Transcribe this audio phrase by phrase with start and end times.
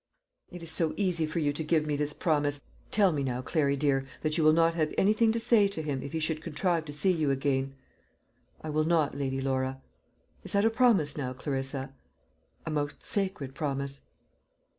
[0.49, 2.63] "It is so easy for you to give me this promise.
[2.89, 6.01] Tell me now, Clary dear, that you will not have anything to say to him,
[6.01, 7.75] if he should contrive to see you again."
[8.63, 9.79] "I will not, Lady Laura."
[10.43, 11.93] "Is that a promise, now, Clarissa?"
[12.65, 14.01] "A most sacred promise."